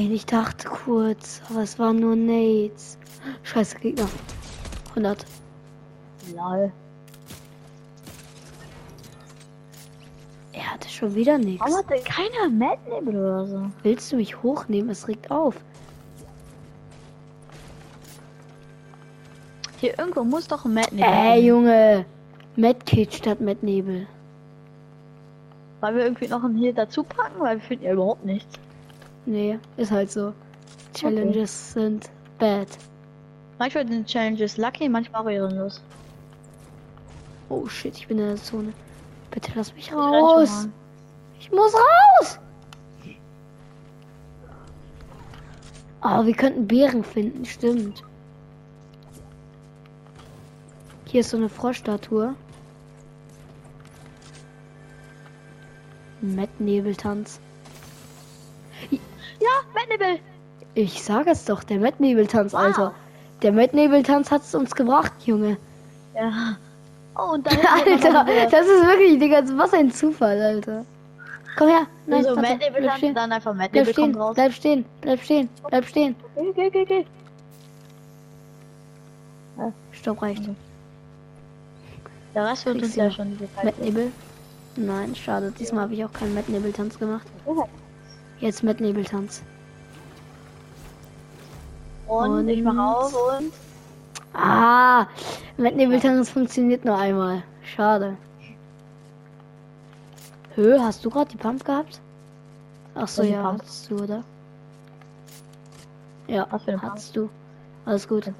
Nein, 0.00 0.12
ich 0.12 0.24
dachte 0.24 0.66
kurz, 0.66 1.42
aber 1.50 1.60
es 1.60 1.78
waren 1.78 1.98
nur 1.98 2.16
Nades. 2.16 2.96
Scheiße, 3.42 3.78
Gegner. 3.80 4.08
100. 4.90 5.26
Lol. 6.34 6.72
Er 10.54 10.72
hatte 10.72 10.88
schon 10.88 11.14
wieder 11.14 11.36
nichts. 11.36 11.60
Warum 11.60 11.76
hat 11.76 11.90
denn 11.90 12.02
keiner 12.02 12.48
Nebel 12.48 13.14
oder 13.14 13.46
so? 13.46 13.66
Willst 13.82 14.10
du 14.10 14.16
mich 14.16 14.42
hochnehmen? 14.42 14.88
Es 14.88 15.06
regt 15.06 15.30
auf. 15.30 15.56
Hier 19.80 19.98
irgendwo 19.98 20.24
muss 20.24 20.48
doch 20.48 20.64
ein 20.64 20.72
Mad 20.72 20.94
Nebel 20.94 21.12
Ey. 21.12 21.46
Junge. 21.46 22.06
Medkit 22.56 23.12
statt 23.12 23.42
Mednebel. 23.42 24.06
Weil 25.80 25.94
wir 25.94 26.04
irgendwie 26.04 26.28
noch 26.28 26.42
einen 26.42 26.56
hier 26.56 26.72
dazu 26.72 27.02
packen, 27.02 27.38
weil 27.40 27.58
wir 27.58 27.62
finden 27.62 27.84
ja 27.84 27.92
überhaupt 27.92 28.24
nichts. 28.24 28.58
Nee, 29.26 29.58
ist 29.76 29.90
halt 29.90 30.10
so. 30.10 30.32
Challenges 30.94 31.72
sind 31.72 32.10
bad. 32.38 32.68
Manchmal 33.58 33.86
sind 33.86 34.06
Challenges 34.06 34.56
lucky, 34.56 34.88
manchmal 34.88 35.22
auch 35.22 35.28
ehrenlos. 35.28 35.82
Oh 37.48 37.66
shit, 37.66 37.96
ich 37.96 38.08
bin 38.08 38.18
in 38.18 38.26
der 38.26 38.36
Zone. 38.36 38.72
Bitte 39.30 39.52
lass 39.54 39.74
mich 39.74 39.92
raus. 39.92 40.68
Ich 41.38 41.50
muss 41.50 41.74
raus. 41.74 42.38
Oh, 46.02 46.24
wir 46.24 46.34
könnten 46.34 46.66
Bären 46.66 47.04
finden, 47.04 47.44
stimmt. 47.44 48.02
Hier 51.04 51.20
ist 51.20 51.30
so 51.30 51.36
eine 51.36 51.48
Froschstatue. 51.48 52.34
Mettnebeltanz. 56.20 57.40
Ja, 59.40 59.48
Mad 59.74 59.86
Nebel! 59.88 60.18
Ich 60.74 61.02
sag 61.02 61.26
es 61.26 61.44
doch, 61.44 61.64
der 61.64 61.78
Mettnebeltanz, 61.78 62.52
Wow. 62.52 62.60
Alter. 62.60 62.94
Der 63.42 63.52
Mettnebeltanz 63.52 64.30
hat 64.30 64.42
es 64.42 64.54
uns 64.54 64.74
gebracht, 64.74 65.12
Junge. 65.24 65.56
Ja. 66.14 66.56
Oh, 67.16 67.32
und 67.34 67.46
da 67.50 67.50
hinten 67.50 67.98
ist 67.98 68.04
noch 68.04 68.26
Alter, 68.26 68.50
das 68.50 68.66
ist 68.66 68.86
wirklich, 68.86 69.18
Digga, 69.18 69.42
was 69.56 69.72
ein 69.72 69.90
Zufall, 69.90 70.40
Alter. 70.40 70.84
Komm 71.56 71.68
her. 71.68 71.86
Nein, 72.06 72.22
so 72.22 72.36
warte, 72.36 72.56
bleib 72.58 72.82
dann, 72.82 72.96
stehen. 72.98 73.14
dann 73.14 73.32
einfach 73.32 73.54
Bleib 73.54 73.88
stehen, 73.88 74.12
bleib 74.34 74.52
stehen, 74.52 74.84
bleib 75.00 75.20
stehen, 75.20 75.48
bleib 75.68 75.84
stehen. 75.84 76.14
Okay, 76.36 76.48
okay, 76.50 76.68
okay, 76.68 76.82
okay. 76.82 77.06
Stopp 79.92 80.22
reicht. 80.22 80.42
Der 82.34 82.46
Rest 82.48 82.64
wird 82.66 82.82
uns 82.82 82.94
ja 82.96 83.10
schon. 83.10 83.38
Mettnebel? 83.62 84.12
Nein, 84.76 85.14
schade. 85.14 85.52
Diesmal 85.58 85.84
habe 85.84 85.94
ich 85.94 86.04
auch 86.04 86.12
keinen 86.12 86.34
Mettnebeltanz 86.34 86.98
gemacht. 86.98 87.26
Ja. 87.46 87.64
Jetzt 88.40 88.62
Mettnebeltanz. 88.62 89.42
Und, 92.06 92.48
ich 92.48 92.62
mach 92.62 92.72
Und- 92.72 92.78
auf 92.78 93.14
und. 93.38 93.52
Ah, 94.32 95.06
Mettnebeltanz 95.56 96.30
funktioniert 96.30 96.84
nur 96.84 96.96
einmal. 96.96 97.42
Schade. 97.62 98.16
Hö, 100.54 100.78
hast 100.80 101.04
du 101.04 101.10
gerade 101.10 101.30
die 101.30 101.36
Pump 101.36 101.64
gehabt? 101.64 102.00
Ach 102.94 103.08
so, 103.08 103.22
ja, 103.22 103.42
Pump? 103.42 103.60
hattest 103.62 103.90
du, 103.90 103.96
oder? 103.96 104.24
Ja, 106.26 106.46
Was 106.50 106.62
für 106.64 106.72
Pump? 106.72 106.82
hattest 106.82 107.16
du. 107.16 107.28
Alles 107.84 108.08
gut. 108.08 108.30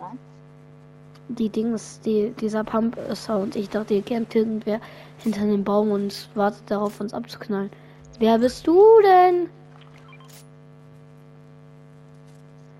Die 1.28 1.48
Dings, 1.48 2.00
die, 2.00 2.30
dieser 2.40 2.64
Pump-Sound. 2.64 3.54
Ich 3.54 3.68
dachte, 3.70 3.94
ihr 3.94 4.02
kennt 4.02 4.34
irgendwer 4.34 4.80
hinter 5.18 5.42
dem 5.42 5.62
Baum 5.62 5.92
und 5.92 6.28
wartet 6.34 6.62
darauf, 6.70 7.00
uns 7.00 7.14
abzuknallen. 7.14 7.70
Wer 8.18 8.38
bist 8.38 8.66
du 8.66 8.82
denn? 9.04 9.48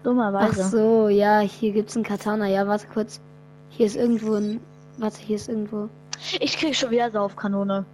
Ach 0.00 0.04
Dummerweise. 0.04 0.64
so, 0.64 1.08
ja, 1.08 1.40
hier 1.40 1.72
gibt's 1.72 1.94
einen 1.94 2.04
Katana. 2.04 2.46
Ja, 2.48 2.66
warte 2.66 2.86
kurz. 2.86 3.20
Hier 3.68 3.86
ist 3.86 3.96
irgendwo 3.96 4.34
ein. 4.34 4.60
Warte, 4.98 5.18
hier 5.18 5.36
ist 5.36 5.48
irgendwo. 5.48 5.88
Ich 6.40 6.56
krieg 6.56 6.74
schon 6.74 6.90
wieder 6.90 7.10
Saufkanone. 7.10 7.84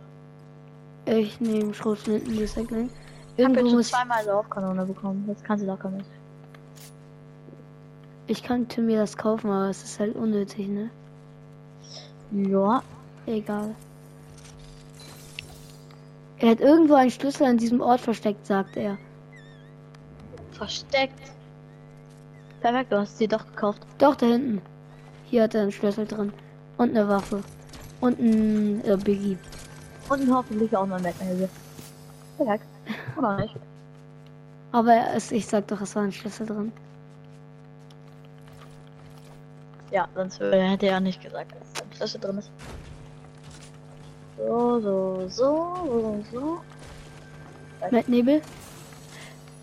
Ich 1.05 1.41
nehme 1.41 1.73
Schrotflinten 1.75 2.37
Recycling. 2.39 2.91
Ich 3.37 3.45
hab 3.45 3.51
Irgendwo 3.57 3.61
jetzt 3.61 3.69
schon 3.69 3.77
muss. 3.79 3.89
zweimal 3.91 4.25
Saufkanone 4.25 4.87
bekommen. 4.87 5.25
Das 5.29 5.43
kannst 5.43 5.63
du 5.65 5.69
locker 5.69 5.91
nicht. 5.91 6.07
Ich 8.29 8.43
könnte 8.43 8.81
mir 8.81 8.99
das 8.99 9.17
kaufen, 9.17 9.51
aber 9.51 9.71
es 9.71 9.85
ist 9.85 10.01
halt 10.01 10.17
unnötig, 10.17 10.67
ne? 10.69 10.91
Ja. 12.33 12.83
Egal. 13.27 13.75
Er 16.39 16.51
hat 16.51 16.61
irgendwo 16.61 16.95
einen 16.95 17.11
Schlüssel 17.11 17.47
an 17.47 17.57
diesem 17.59 17.81
Ort 17.81 18.01
versteckt, 18.01 18.47
sagt 18.47 18.77
er. 18.77 18.99
Versteckt. 20.53 21.21
Perfekt, 22.67 22.91
du 22.91 22.99
hast 22.99 23.17
sie 23.17 23.29
doch 23.29 23.47
gekauft. 23.47 23.87
Doch, 23.99 24.17
da 24.17 24.27
hinten. 24.27 24.61
Hier 25.27 25.45
hat 25.45 25.55
er 25.55 25.63
einen 25.63 25.71
Schlüssel 25.71 26.05
drin. 26.05 26.33
Und 26.79 26.91
eine 26.91 27.07
Waffe. 27.07 27.45
Und 28.01 28.19
ein 28.19 28.85
äh, 28.85 28.97
Biggie. 28.97 29.39
Und 30.09 30.29
hoffentlich 30.35 30.77
auch 30.77 30.85
noch 30.85 30.97
ein 30.97 31.03
Mettnebel. 31.03 31.49
Perfekt. 32.37 32.65
Oder 33.17 33.37
nicht? 33.37 33.55
Aber 34.73 34.97
es, 35.15 35.31
ich 35.31 35.47
sag 35.47 35.69
doch, 35.69 35.81
es 35.81 35.95
war 35.95 36.03
ein 36.03 36.11
Schlüssel 36.11 36.45
drin. 36.45 36.73
Ja, 39.93 40.09
sonst 40.17 40.41
hätte 40.41 40.87
er 40.87 40.99
nicht 40.99 41.23
gesagt, 41.23 41.53
dass 41.53 41.85
ein 41.85 41.93
Schlüssel 41.95 42.21
drin 42.21 42.39
ist. 42.39 42.51
So, 44.39 44.81
so, 44.81 45.29
so, 45.29 45.77
so, 45.87 46.25
so. 46.33 46.61
Mit 47.93 48.09
Nebel? 48.09 48.43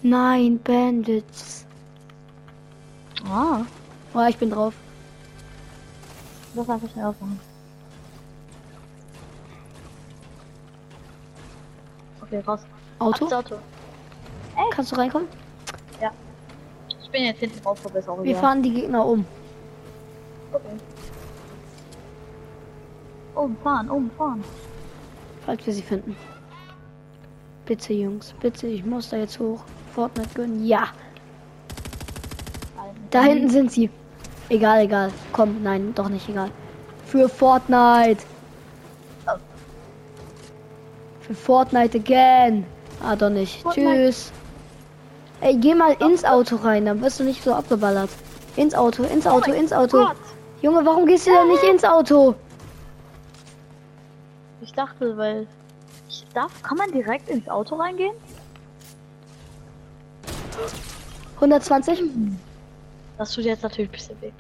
Nein, 0.04 0.58
Bandits. 0.64 1.64
Ah, 3.26 3.62
Oh, 4.16 4.26
ich 4.30 4.38
bin 4.38 4.50
drauf. 4.52 4.74
das 6.56 6.70
einfach 6.70 6.90
schnell 6.92 7.06
aufmachen. 7.06 7.40
Okay, 12.22 12.40
raus. 12.46 12.60
Auto? 13.00 13.16
Ab 13.16 13.22
ins 13.22 13.34
Auto. 13.34 13.56
Kannst 14.72 14.92
du 14.92 14.96
reinkommen? 14.96 15.28
Ich 17.04 17.10
bin 17.20 17.26
jetzt 17.28 17.40
hinten 17.42 17.62
drauf, 17.62 17.80
aber 17.86 18.00
ist 18.00 18.10
auch 18.10 18.18
Wir 18.24 18.32
egal. 18.32 18.42
fahren 18.42 18.64
die 18.64 18.74
Gegner 18.74 19.06
um. 19.06 19.24
Okay. 20.52 20.66
Umfahren, 23.36 23.90
umfahren. 23.92 24.44
Falls 25.46 25.64
wir 25.68 25.74
sie 25.74 25.84
finden. 25.84 26.16
Bitte, 27.66 27.94
Jungs. 27.94 28.34
Bitte, 28.40 28.66
ich 28.66 28.84
muss 28.84 29.10
da 29.10 29.18
jetzt 29.18 29.38
hoch. 29.40 29.64
Fortnite 29.94 30.30
gönnen. 30.34 30.66
Ja, 30.66 30.88
da 33.14 33.22
hinten 33.22 33.50
sind 33.50 33.72
sie. 33.72 33.90
Egal, 34.50 34.82
egal. 34.82 35.12
Komm, 35.32 35.62
nein, 35.64 35.94
doch 35.96 36.10
nicht 36.10 36.28
egal. 36.28 36.50
Für 37.06 37.30
Fortnite. 37.30 38.24
Oh. 39.28 39.38
Für 41.22 41.34
Fortnite 41.34 41.98
again. 41.98 42.66
Ah, 43.04 43.16
doch 43.16 43.30
nicht. 43.30 43.62
Fortnite. 43.62 43.90
Tschüss. 43.90 44.32
Ey, 45.42 45.58
geh 45.58 45.76
mal 45.76 45.94
ins 46.00 46.24
Auto 46.24 46.56
rein, 46.56 46.86
dann 46.86 47.02
wirst 47.02 47.20
du 47.20 47.24
nicht 47.24 47.44
so 47.44 47.54
abgeballert. 47.54 48.10
Ins 48.56 48.74
Auto, 48.74 49.04
ins 49.04 49.28
Auto, 49.28 49.50
mein 49.50 49.60
ins 49.60 49.74
Auto. 49.74 49.98
Gott. 49.98 50.16
Junge, 50.62 50.86
warum 50.86 51.06
gehst 51.06 51.28
du 51.28 51.32
denn 51.32 51.50
nicht 51.50 51.64
ins 51.64 51.84
Auto? 51.84 52.36
Ich 54.62 54.72
dachte, 54.72 55.18
weil 55.18 55.46
ich 56.08 56.26
darf, 56.34 56.64
kann 56.64 56.78
man 56.78 56.92
direkt 56.92 57.30
ins 57.30 57.50
Auto 57.50 57.76
reingehen? 57.76 58.14
120? 61.36 62.04
Das 63.18 63.34
tut 63.34 63.46
jetzt 63.46 63.64
natürlich 63.64 63.90
ein 63.90 63.92
bisschen 63.92 64.22
weh. 64.22 64.32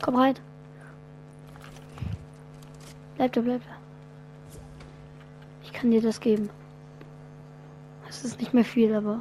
Komm 0.00 0.16
rein. 0.16 0.34
Bleib 3.16 3.32
da, 3.32 3.40
bleib 3.40 3.62
da. 3.62 3.76
Ich 5.62 5.72
kann 5.72 5.90
dir 5.90 6.00
das 6.00 6.20
geben. 6.20 6.48
Es 8.08 8.24
ist 8.24 8.38
nicht 8.40 8.54
mehr 8.54 8.64
viel, 8.64 8.94
aber 8.94 9.20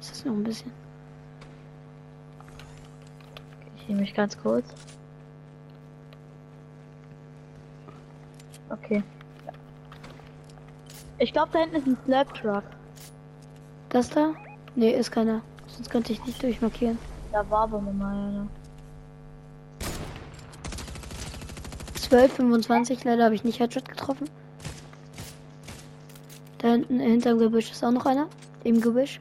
es 0.00 0.10
ist 0.10 0.26
noch 0.26 0.32
ein 0.32 0.42
bisschen. 0.42 0.72
Ich 3.76 3.88
nehme 3.88 4.00
mich 4.00 4.14
ganz 4.14 4.36
kurz. 4.36 4.74
Okay. 8.70 9.02
Ja. 9.46 9.52
Ich 11.22 11.32
glaube, 11.32 11.50
da 11.52 11.60
hinten 11.60 11.76
ist 11.76 11.86
ein 11.86 11.96
Slap 12.04 12.34
Truck. 12.34 12.64
Das 13.90 14.10
da? 14.10 14.34
Nee, 14.74 14.90
ist 14.90 15.12
keiner. 15.12 15.40
Sonst 15.68 15.88
könnte 15.88 16.12
ich 16.12 16.24
nicht 16.26 16.42
durchmarkieren. 16.42 16.98
Da 17.30 17.48
war 17.48 17.60
aber 17.60 17.80
mal 17.80 18.12
einer. 18.12 18.48
12, 21.94 22.32
25, 22.32 23.04
leider 23.04 23.26
habe 23.26 23.36
ich 23.36 23.44
nicht 23.44 23.60
Headshot 23.60 23.88
getroffen. 23.88 24.28
Da 26.58 26.72
hinten 26.72 26.98
hinterm 26.98 27.38
Gebüsch 27.38 27.70
ist 27.70 27.84
auch 27.84 27.92
noch 27.92 28.06
einer. 28.06 28.26
Im 28.64 28.80
Gebüsch. 28.80 29.20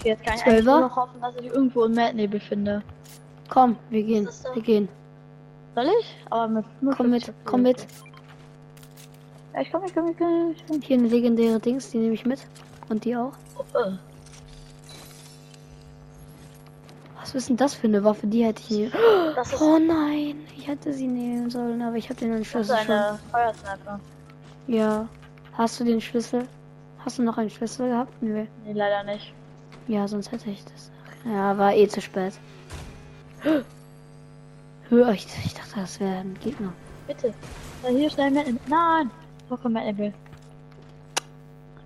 Okay, 0.00 0.08
jetzt 0.08 0.24
kann 0.24 0.34
ich 0.34 0.42
Zwölfer? 0.42 0.62
nur 0.62 0.80
noch 0.88 0.96
hoffen, 0.96 1.20
dass 1.20 1.36
ich 1.36 1.46
irgendwo 1.46 1.84
einen 1.84 1.94
Mad-Nebel 1.94 2.40
finde. 2.40 2.82
Komm, 3.50 3.76
wir 3.90 4.02
gehen. 4.02 4.28
Wir 4.54 4.62
gehen. 4.62 4.88
Soll 5.74 5.88
ich? 6.00 6.16
Aber 6.30 6.48
mit 6.48 6.64
Komm 6.96 7.10
mit, 7.10 7.32
komm 7.44 7.62
mit. 7.62 7.86
Ja, 9.52 9.60
ich 9.60 9.70
komm, 9.70 9.84
ich 9.84 9.94
komm, 9.94 10.10
ich 10.10 10.16
komm. 10.16 10.54
Ich 10.56 10.64
komm. 10.66 10.80
Hier 10.80 10.96
eine 10.96 11.08
legendäre 11.08 11.60
Dings, 11.60 11.90
die 11.90 11.98
nehme 11.98 12.14
ich 12.14 12.24
mit. 12.24 12.40
Und 12.88 13.04
die 13.04 13.14
auch. 13.14 13.32
Oh. 13.58 13.92
Was 17.20 17.34
ist 17.34 17.50
denn 17.50 17.58
das 17.58 17.74
für 17.74 17.86
eine 17.86 18.02
Waffe? 18.02 18.26
Die 18.26 18.44
hätte 18.44 18.62
ich 18.62 18.70
nie. 18.70 18.90
Oh 19.60 19.78
nein, 19.78 20.36
ich 20.56 20.66
hätte 20.66 20.94
sie 20.94 21.06
nehmen 21.06 21.50
sollen, 21.50 21.82
aber 21.82 21.96
ich 21.96 22.08
habe 22.08 22.18
den 22.18 22.42
Schlüssel 22.42 22.76
schon. 22.78 23.18
Feuersniper. 23.30 24.00
Ja. 24.66 25.08
Hast 25.52 25.78
du 25.78 25.84
den 25.84 26.00
Schlüssel? 26.00 26.48
Hast 27.04 27.18
du 27.18 27.22
noch 27.22 27.36
einen 27.36 27.50
Schlüssel 27.50 27.90
gehabt? 27.90 28.22
Nö. 28.22 28.46
Nee, 28.64 28.72
leider 28.72 29.04
nicht. 29.04 29.34
Ja, 29.90 30.06
sonst 30.06 30.30
hätte 30.30 30.48
ich 30.50 30.64
das. 30.64 30.92
Ja, 31.24 31.58
war 31.58 31.74
eh 31.74 31.88
zu 31.88 32.00
spät. 32.00 32.34
Hör, 34.88 35.10
ich, 35.12 35.26
ich 35.44 35.54
dachte, 35.54 35.80
das 35.80 35.98
wäre 35.98 36.18
ein 36.18 36.38
Gegner. 36.40 36.72
Bitte. 37.08 37.34
Ja, 37.82 37.88
hier 37.88 38.08
schnell 38.08 38.30
Mad-Nebel. 38.30 38.60
Nein! 38.68 39.10
Wo 39.48 39.56
kommt 39.56 39.74
Mad-Nebel? 39.74 40.14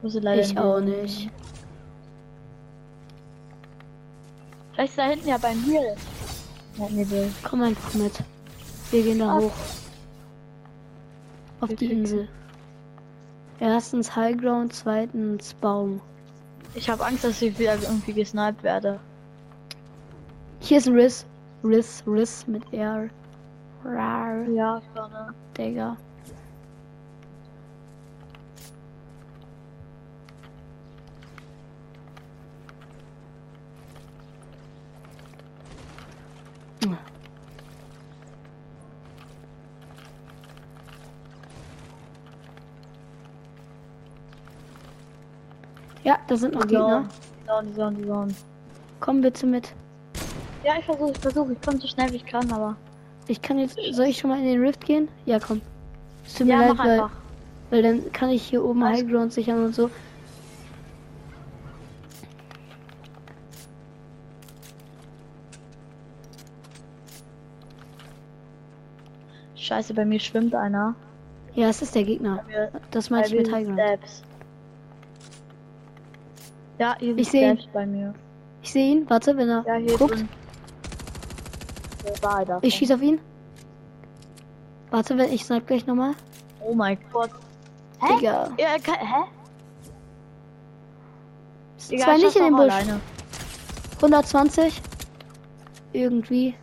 Ich 0.02 0.14
leider 0.14 0.42
Ich 0.42 0.58
auch 0.58 0.80
nicht. 0.80 1.30
Vielleicht 4.74 4.90
ist 4.90 4.98
da 4.98 5.04
hinten 5.04 5.28
ja 5.28 5.38
beim. 5.38 5.64
Mad-Nebel. 6.76 7.32
Komm 7.42 7.62
einfach 7.62 7.94
mit. 7.94 8.12
Wir 8.90 9.02
gehen 9.02 9.18
da 9.18 9.30
Ah. 9.30 9.40
hoch. 9.40 9.52
Auf 11.62 11.74
die. 11.74 11.90
Insel. 11.90 12.28
Erstens 13.60 14.14
Highground, 14.14 14.74
zweitens 14.74 15.54
Baum. 15.54 16.02
Ich 16.74 16.90
habe 16.90 17.04
Angst, 17.04 17.24
dass 17.24 17.40
ich 17.40 17.58
wieder 17.58 17.74
irgendwie 17.80 18.12
gesniped 18.12 18.62
werde. 18.62 18.98
Hier 20.60 20.78
ist 20.78 20.88
ein 20.88 20.94
Riss. 20.94 21.24
Riss, 21.62 22.02
Riss 22.06 22.46
mit 22.46 22.62
R. 22.72 23.08
Rar, 23.84 24.48
Ja, 24.48 24.80
vorne. 24.94 25.34
Digga. 25.56 25.96
Ja, 46.04 46.18
da 46.28 46.36
sind 46.36 46.54
noch 46.54 46.66
Gegner. 46.66 47.08
Die 47.42 47.46
Zone, 47.46 47.66
die 47.68 47.74
Zone, 47.74 47.96
die 47.96 48.06
Zone. 48.06 48.34
Komm 49.00 49.20
bitte 49.20 49.46
mit. 49.46 49.72
Ja, 50.64 50.74
ich 50.78 50.84
versuche, 50.84 51.10
ich 51.12 51.18
versuche. 51.18 51.52
Ich 51.52 51.60
komme 51.60 51.78
so 51.78 51.86
schnell 51.88 52.10
wie 52.12 52.16
ich 52.16 52.26
kann, 52.26 52.50
aber. 52.52 52.76
Ich 53.26 53.40
kann 53.42 53.58
jetzt. 53.58 53.78
Soll 53.92 54.06
ich 54.06 54.18
schon 54.18 54.30
mal 54.30 54.38
in 54.38 54.44
den 54.44 54.60
Rift 54.64 54.84
gehen? 54.84 55.08
Ja, 55.26 55.38
komm. 55.38 55.60
Es 56.26 56.34
tut 56.34 56.46
mir 56.46 56.54
Ja, 56.54 56.68
leid, 56.68 56.78
weil, 56.78 56.90
einfach. 56.90 57.10
weil 57.70 57.82
dann 57.82 58.12
kann 58.12 58.30
ich 58.30 58.42
hier 58.42 58.64
oben 58.64 58.82
Alles 58.82 59.00
Highground 59.00 59.32
sichern 59.32 59.64
und 59.64 59.74
so. 59.74 59.90
Scheiße, 69.56 69.94
bei 69.94 70.04
mir 70.04 70.20
schwimmt 70.20 70.54
einer. 70.54 70.94
Ja, 71.54 71.68
es 71.68 71.80
ist 71.82 71.94
der 71.94 72.04
Gegner. 72.04 72.42
Mir, 72.48 72.70
Das 72.90 73.10
meinte 73.10 73.28
ich 73.36 73.42
mit 73.46 73.52
Highground. 73.52 73.78
Steps. 73.80 74.22
Ja, 76.84 76.96
hier 76.98 77.16
Ich 77.16 77.30
seh 77.30 77.48
ihn. 77.48 77.58
Bei 77.72 77.86
mir. 77.86 78.12
Ich 78.62 78.70
sehe 78.70 78.92
ihn. 78.92 79.08
Warte, 79.08 79.34
wenn 79.38 79.48
er 79.48 79.64
Ja, 79.66 79.76
hier 79.76 79.96
guckt. 79.96 80.22
da. 82.46 82.58
Ich 82.60 82.74
schieße 82.74 82.94
auf 82.94 83.00
ihn. 83.00 83.18
Warte, 84.90 85.16
wenn 85.16 85.32
ich 85.32 85.44
snipe 85.44 85.64
gleich 85.64 85.86
nochmal. 85.86 86.12
Oh 86.60 86.74
mein 86.74 86.98
Gott. 87.10 87.30
Hä? 88.02 88.16
Digga. 88.16 88.50
Ja, 88.58 88.76
kann, 88.82 88.96
hä? 88.98 89.24
Digga, 91.90 92.04
Zwei 92.04 92.16
ich 92.16 92.24
nicht 92.24 92.36
in 92.36 92.44
den 92.44 92.56
Busch. 92.56 92.64
Alleine. 92.74 93.00
120. 93.96 94.82
Irgendwie. 95.94 96.54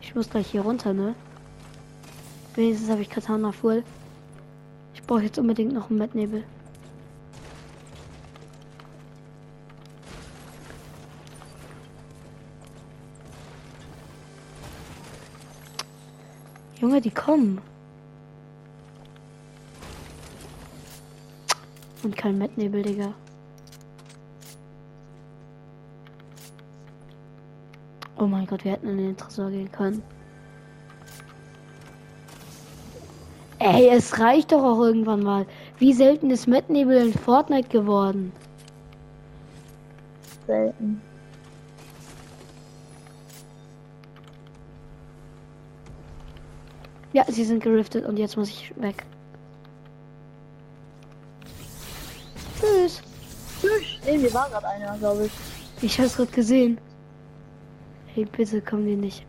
Ich 0.00 0.16
muss 0.16 0.28
gleich 0.28 0.48
hier 0.48 0.62
runter, 0.62 0.92
ne? 0.92 1.14
Wenigstens 2.56 2.90
habe 2.90 3.02
ich 3.02 3.08
Katana 3.08 3.52
voll. 3.52 3.84
Ich 4.94 5.02
brauche 5.04 5.22
jetzt 5.22 5.38
unbedingt 5.38 5.74
noch 5.74 5.90
einen 5.90 6.00
Mettnebel. 6.00 6.42
Junge, 16.80 17.00
die 17.00 17.10
kommen. 17.10 17.60
Und 22.02 22.16
kein 22.16 22.38
Mettnebel, 22.38 22.82
Digga. 22.82 23.14
Oh 28.18 28.26
mein 28.26 28.46
Gott, 28.46 28.64
wir 28.64 28.72
hätten 28.72 28.88
in 28.90 28.98
den 28.98 29.16
Tresor 29.16 29.50
gehen 29.50 29.70
können. 29.72 30.02
Ey, 33.58 33.88
es 33.88 34.18
reicht 34.20 34.52
doch 34.52 34.62
auch 34.62 34.80
irgendwann 34.80 35.22
mal. 35.22 35.46
Wie 35.78 35.92
selten 35.92 36.30
ist 36.30 36.46
Mettnebel 36.46 37.08
in 37.08 37.12
Fortnite 37.12 37.68
geworden? 37.68 38.32
Selten. 40.46 41.00
Ja, 47.16 47.24
sie 47.28 47.44
sind 47.46 47.62
geriftet 47.62 48.04
und 48.04 48.18
jetzt 48.18 48.36
muss 48.36 48.50
ich 48.50 48.74
weg. 48.76 49.02
Tschüss. 52.60 53.00
Tschüss. 53.58 54.00
Nee, 54.04 54.18
hier 54.18 54.34
war 54.34 54.50
gerade 54.50 54.68
einer, 54.68 54.98
glaube 54.98 55.24
ich. 55.24 55.32
Ich 55.80 55.98
hab's 55.98 56.14
gerade 56.14 56.30
gesehen. 56.30 56.78
Hey, 58.08 58.26
bitte 58.26 58.60
komm 58.60 58.84
dir 58.84 58.98
nicht. 58.98 59.24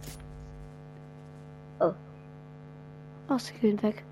Oh. 1.79 1.93
Ach, 3.29 3.39
sie 3.39 3.53
gehen 3.53 3.81
weg. 3.81 4.03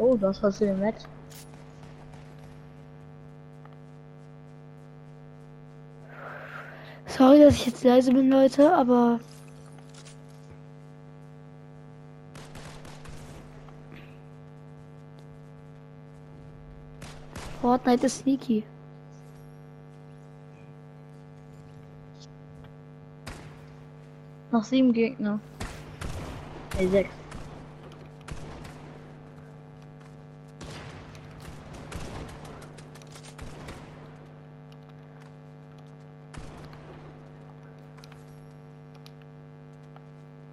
Oh, 0.00 0.16
das 0.16 0.42
hast 0.42 0.62
du 0.62 0.64
dir 0.64 0.74
mit. 0.74 0.94
Sorry, 7.06 7.40
dass 7.40 7.54
ich 7.56 7.66
jetzt 7.66 7.84
leise 7.84 8.10
bin, 8.10 8.30
Leute, 8.30 8.72
aber. 8.72 9.20
Fortnite 17.60 18.06
ist 18.06 18.20
sneaky. 18.20 18.64
Noch 24.50 24.64
sieben 24.64 24.94
Gegner. 24.94 25.38
Nee, 26.78 26.86
sechs. 26.86 27.19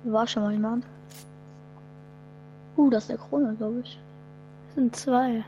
War 0.09 0.25
schon 0.25 0.43
mal 0.43 0.53
jemand? 0.53 0.85
Uh, 2.77 2.89
das 2.89 3.03
ist 3.03 3.09
der 3.09 3.17
Krone, 3.17 3.55
glaube 3.57 3.81
ich. 3.83 3.99
Das 4.67 4.75
sind 4.75 4.95
zwei. 4.95 5.43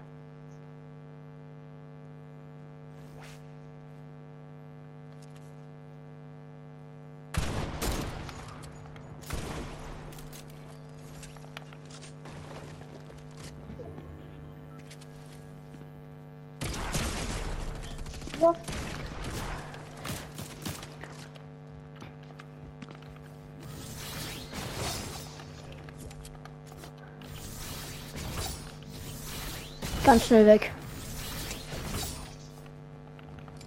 Ganz 30.10 30.26
schnell 30.26 30.48
weg. 30.48 30.72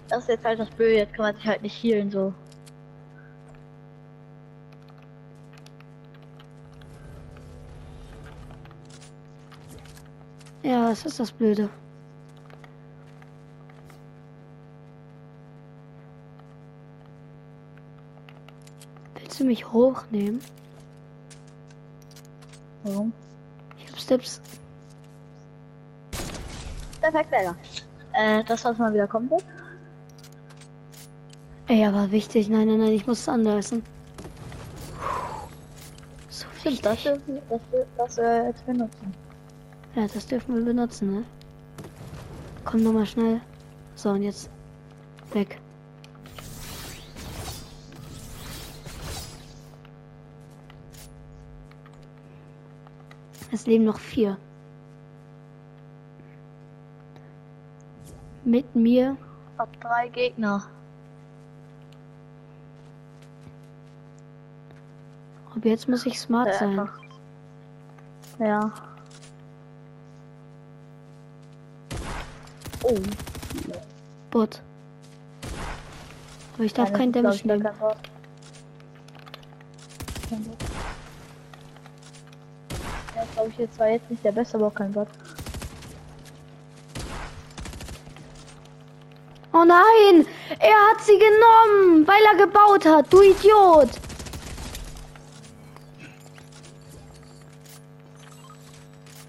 Das 0.09 0.23
ist 0.23 0.27
jetzt 0.27 0.43
halt 0.43 0.59
das 0.59 0.69
Blöde, 0.71 0.95
jetzt 0.95 1.13
kann 1.13 1.23
man 1.23 1.35
sich 1.37 1.45
halt 1.47 1.61
nicht 1.61 1.81
healen 1.81 2.11
so. 2.11 2.33
Ja, 10.63 10.89
das 10.89 11.05
ist 11.05 11.17
das 11.17 11.31
Blöde. 11.31 11.69
Willst 19.15 19.39
du 19.39 19.45
mich 19.45 19.71
hochnehmen? 19.71 20.41
Warum? 22.83 23.13
Ich 23.77 23.89
hab 23.89 23.97
Steps. 23.97 24.41
Perfekt, 27.03 27.31
Berger. 27.31 27.55
Äh, 28.13 28.45
das 28.45 28.63
was 28.63 28.77
mal 28.77 28.93
wieder 28.93 29.07
kommt 29.07 29.29
wird. 29.29 29.43
Ey, 31.67 31.85
aber 31.85 32.09
wichtig. 32.11 32.47
Nein, 32.47 32.67
nein, 32.67 32.77
nein, 32.79 32.93
ich 32.93 33.05
muss 33.05 33.19
es 33.19 33.27
anlassen. 33.27 33.83
So 36.29 36.45
wichtig. 36.63 36.81
das, 36.81 37.03
dürfen- 37.03 37.41
das, 37.49 37.61
das, 37.97 38.17
äh, 38.19 38.45
jetzt 38.47 38.65
benutzen. 38.65 39.13
Ja, 39.95 40.07
das 40.13 40.25
dürfen 40.27 40.55
wir 40.55 40.63
benutzen, 40.63 41.11
ne? 41.13 41.23
Komm 42.63 42.83
nochmal 42.83 43.05
schnell. 43.05 43.41
So, 43.95 44.11
und 44.11 44.23
jetzt 44.23 44.49
weg. 45.33 45.59
Es 53.51 53.65
leben 53.67 53.83
noch 53.83 53.99
vier. 53.99 54.37
Mit 58.53 58.75
mir. 58.75 59.17
Hab 59.57 59.81
drei 59.81 60.09
Gegner. 60.09 60.67
Ab 65.55 65.65
jetzt 65.65 65.89
muss 65.89 66.05
ich 66.05 66.19
smart 66.19 66.49
Äh, 66.49 66.53
sein. 66.53 66.79
einfach. 66.79 66.99
Ja. 68.37 68.71
Oh. 72.83 72.95
Bot. 74.29 74.61
Aber 76.53 76.63
ich 76.63 76.73
darf 76.75 76.93
kein 76.93 77.11
Damage 77.11 77.37
ich, 77.37 77.45
nehmen. 77.45 77.63
Ja, 77.63 77.71
glaube 83.33 83.49
ich 83.49 83.57
jetzt 83.57 83.73
zwar 83.77 83.87
jetzt 83.89 84.11
nicht 84.11 84.23
der 84.23 84.31
beste, 84.31 84.57
aber 84.57 84.67
auch 84.67 84.75
kein 84.75 84.91
Bot. 84.91 85.07
Oh 89.53 89.63
nein! 89.63 90.25
Er 90.59 90.75
hat 90.89 91.01
sie 91.01 91.19
genommen, 91.19 92.07
weil 92.07 92.23
er 92.31 92.45
gebaut 92.45 92.85
hat. 92.85 93.13
Du 93.13 93.21
Idiot! 93.21 93.89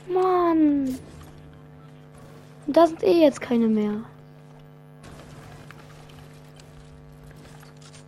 Mann! 0.09 0.99
Da 2.67 2.87
sind 2.87 3.03
eh 3.03 3.21
jetzt 3.21 3.41
keine 3.43 3.69
mehr. 3.69 4.03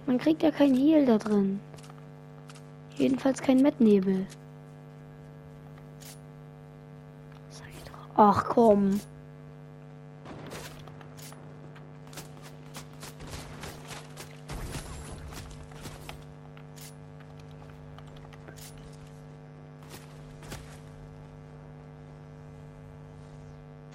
Man 0.07 0.19
kriegt 0.19 0.43
ja 0.43 0.51
kein 0.51 0.75
Heal 0.75 1.05
da 1.05 1.19
drin. 1.19 1.61
Jedenfalls 2.97 3.43
kein 3.43 3.61
Mettnebel. 3.61 4.27
Ach 8.15 8.45
komm. 8.45 9.01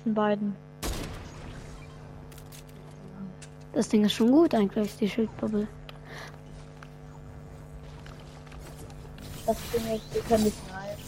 Den 0.05 0.13
beiden. 0.13 0.55
Das 3.73 3.87
Ding 3.87 4.03
ist 4.03 4.13
schon 4.13 4.31
gut 4.31 4.53
eigentlich, 4.53 4.95
die 4.97 5.09
Schildbubble. 5.09 5.67
Das 9.45 9.57
Ding 9.73 9.95
ist, 9.95 10.13
wir 10.13 10.21
können 10.23 10.43
nicht 10.43 10.57
halten. 10.73 11.01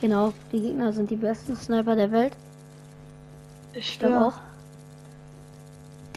Genau, 0.00 0.32
die 0.50 0.60
Gegner 0.60 0.92
sind 0.92 1.10
die 1.10 1.16
besten 1.16 1.54
Sniper 1.56 1.94
der 1.94 2.10
Welt. 2.10 2.34
Ich 3.74 3.98
glaube 3.98 4.26
auch. 4.26 4.32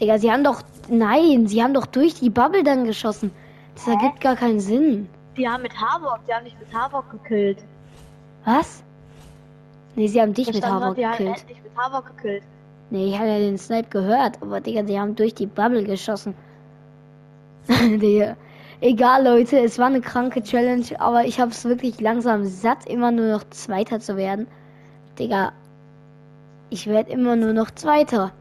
Digga, 0.00 0.18
sie 0.18 0.32
haben 0.32 0.42
doch. 0.42 0.62
Nein, 0.88 1.46
sie 1.46 1.62
haben 1.62 1.74
doch 1.74 1.86
durch 1.86 2.14
die 2.14 2.30
Bubble 2.30 2.62
dann 2.62 2.84
geschossen. 2.84 3.30
Das 3.74 3.86
Hä? 3.86 3.92
ergibt 3.92 4.20
gar 4.20 4.36
keinen 4.36 4.60
Sinn. 4.60 5.08
Die 5.36 5.48
haben 5.48 5.62
mit 5.62 5.72
Havok, 5.80 6.20
die 6.28 6.32
haben 6.34 6.44
nicht 6.44 6.58
mit 6.60 6.72
Havok 6.72 7.10
gekillt. 7.10 7.58
Was? 8.44 8.82
Nee, 9.96 10.06
sie 10.08 10.20
haben 10.20 10.34
dich 10.34 10.46
Da 10.46 10.52
mit 10.52 10.64
Havok 10.66 10.80
dran, 10.80 10.94
Die 10.96 11.06
haben 11.06 11.18
gekillt. 11.18 11.46
mit 11.64 11.76
Havok 11.76 12.16
gekillt. 12.16 12.42
Nee, 12.90 13.08
ich 13.08 13.18
hatte 13.18 13.28
ja 13.30 13.38
den 13.38 13.58
Snipe 13.58 13.88
gehört, 13.88 14.40
aber 14.42 14.60
Digga, 14.60 14.84
sie 14.86 15.00
haben 15.00 15.16
durch 15.16 15.34
die 15.34 15.46
Bubble 15.46 15.84
geschossen. 15.84 16.34
Digga. 17.68 18.36
Egal, 18.80 19.24
Leute, 19.24 19.58
es 19.60 19.78
war 19.78 19.86
eine 19.86 20.00
kranke 20.02 20.42
Challenge, 20.42 20.84
aber 20.98 21.24
ich 21.24 21.40
habe 21.40 21.50
es 21.52 21.64
wirklich 21.64 22.00
langsam 22.00 22.44
satt, 22.44 22.86
immer 22.86 23.10
nur 23.10 23.30
noch 23.32 23.44
Zweiter 23.50 23.98
zu 24.00 24.16
werden. 24.16 24.46
Digga, 25.18 25.52
ich 26.70 26.86
werde 26.86 27.10
immer 27.12 27.36
nur 27.36 27.52
noch 27.52 27.70
Zweiter. 27.70 28.32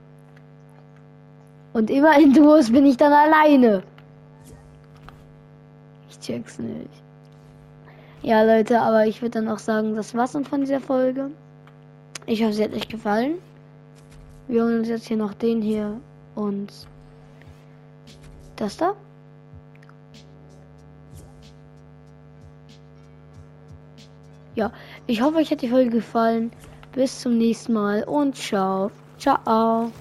Und 1.73 1.89
immer 1.89 2.17
in 2.19 2.33
Duos 2.33 2.71
bin 2.71 2.85
ich 2.85 2.97
dann 2.97 3.11
alleine. 3.11 3.83
Ich 6.09 6.19
check's 6.19 6.59
nicht. 6.59 6.89
Ja, 8.21 8.43
Leute, 8.43 8.79
aber 8.79 9.05
ich 9.05 9.21
würde 9.21 9.41
dann 9.41 9.49
auch 9.49 9.59
sagen, 9.59 9.95
das 9.95 10.15
war's 10.15 10.31
dann 10.31 10.45
von 10.45 10.61
dieser 10.61 10.79
Folge. 10.79 11.31
Ich 12.25 12.41
hoffe, 12.43 12.53
sie 12.53 12.63
hat 12.63 12.73
euch 12.73 12.87
gefallen. 12.87 13.35
Wir 14.47 14.63
holen 14.63 14.79
uns 14.79 14.87
jetzt 14.87 15.07
hier 15.07 15.17
noch 15.17 15.33
den 15.33 15.61
hier 15.61 15.99
und 16.35 16.71
das 18.55 18.77
da. 18.77 18.93
Ja, 24.55 24.71
ich 25.07 25.21
hoffe, 25.21 25.37
euch 25.37 25.51
hat 25.51 25.61
die 25.61 25.69
Folge 25.69 25.89
gefallen. 25.89 26.51
Bis 26.93 27.21
zum 27.21 27.37
nächsten 27.37 27.73
Mal 27.73 28.03
und 28.03 28.35
ciao. 28.35 28.91
Ciao. 29.17 29.91